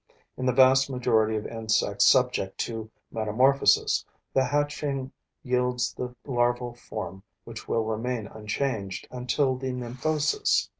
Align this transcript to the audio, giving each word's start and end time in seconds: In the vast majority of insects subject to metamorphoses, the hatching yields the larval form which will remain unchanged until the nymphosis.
In 0.35 0.47
the 0.47 0.51
vast 0.51 0.89
majority 0.89 1.35
of 1.35 1.45
insects 1.45 2.07
subject 2.07 2.57
to 2.61 2.89
metamorphoses, 3.11 4.03
the 4.33 4.45
hatching 4.45 5.11
yields 5.43 5.93
the 5.93 6.15
larval 6.25 6.73
form 6.73 7.21
which 7.43 7.67
will 7.67 7.85
remain 7.85 8.25
unchanged 8.25 9.07
until 9.11 9.55
the 9.55 9.71
nymphosis. 9.71 10.69